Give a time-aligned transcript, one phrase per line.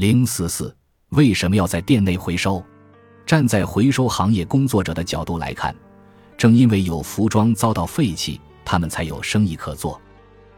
[0.00, 0.74] 零四四，
[1.10, 2.64] 为什么要在店内回收？
[3.26, 5.76] 站在回收行业工作者的角度来看，
[6.38, 10.00] 正因为有服装遭到废弃，他们才有生意可做。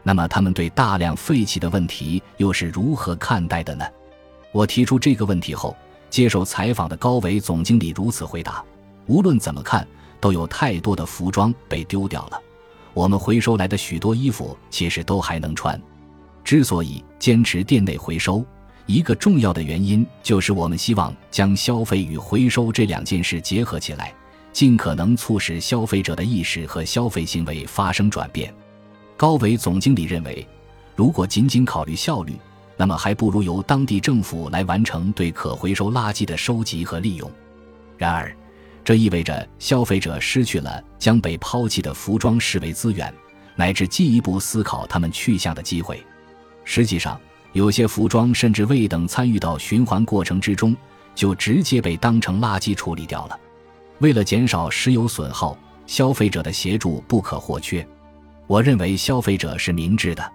[0.01, 3.83] 那么，他们对大量废弃的问题又是如何看待的呢？
[4.53, 5.75] 我提出这个问题后，
[6.09, 8.63] 接受采访的高维总经理如此回答：
[9.07, 9.85] 无论怎么看，
[10.21, 12.41] 都有太多的服装被丢掉了。
[12.93, 15.77] 我们回收来的许多衣服，其实都还能穿。
[16.45, 18.41] 之所以坚持店内回收，
[18.85, 24.13] 一个重要的原因就是我们希望将消费与回收这两件事结合起来，
[24.51, 28.53] 尽可能促使消费者的意识和消费行为发生转变。
[29.15, 30.45] 高维总经理认为，
[30.95, 32.35] 如果仅仅考虑效率，
[32.75, 37.31] 那么还不如由当地政府来完成对可回收垃圾的收集和利用。
[37.97, 38.35] 然而，
[38.83, 43.13] 这意味着消费者失去了将被抛弃的服装视为资源，
[43.55, 46.03] 乃至进一步思考他们去向的机会。
[46.65, 47.19] 实际上，
[47.53, 50.75] 有些服装甚至未等参与到循环过程之中，
[51.15, 53.39] 就直接被当成垃圾处理掉了。
[53.99, 57.87] 为了减少石油损耗，消费者的协助不可或缺。
[58.47, 60.31] 我认为消费者是明智的，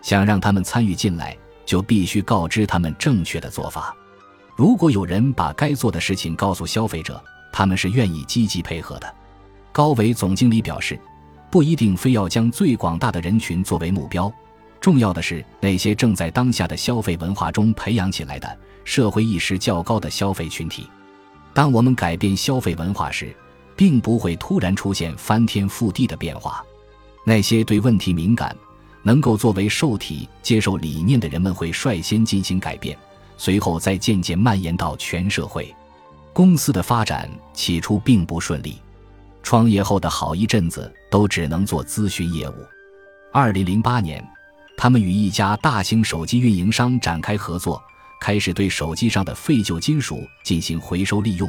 [0.00, 1.36] 想让他们参与进来，
[1.66, 3.94] 就必须告知他们正确的做法。
[4.56, 9.14] 如果有人把该做的事情告诉消费者，他们是愿意积极配合的。
[9.72, 10.98] 高维总经理表示，
[11.50, 14.32] 不一定非要将最广大的人群作为目标。
[14.82, 20.88] 重要的是那些正在当下的消费文化中培养起来的社会意识较高的消费群体。
[21.54, 23.32] 当我们改变消费文化时，
[23.76, 26.64] 并不会突然出现翻天覆地的变化。
[27.24, 28.56] 那些对问题敏感、
[29.04, 32.98] 能够作为受体接受理念的人们会率先进行改变，
[33.36, 35.72] 随后再渐渐蔓延到全社会。
[36.32, 38.78] 公司的发展起初并不顺利，
[39.44, 42.54] 创业后的好一阵子都只能做咨询业务。
[43.32, 44.20] 二零零八年。
[44.82, 47.80] 他们与一家大型手机运营商展开合作，
[48.20, 51.48] 开始对手机上的废旧金属进行回收利用。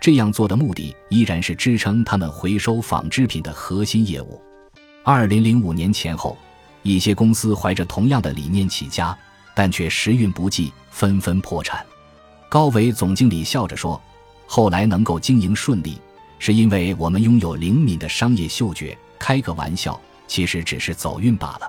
[0.00, 4.40] 这样做的目的依然是支撑他们回收纺织品的核心业务。
[5.02, 6.38] 二零零五年前后，
[6.84, 9.18] 一些公司怀着同样的理念起家，
[9.56, 11.84] 但却时运不济，纷纷破产。
[12.48, 14.00] 高维总经理笑着说
[14.46, 16.00] ：“后来能够经营顺利，
[16.38, 18.96] 是因为我们拥有灵敏的商业嗅觉。
[19.18, 21.68] 开个玩笑，其实只是走运罢了。”